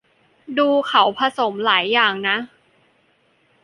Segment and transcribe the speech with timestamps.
[0.57, 2.37] ดูเขาก็ผสมหลายอย่างนะ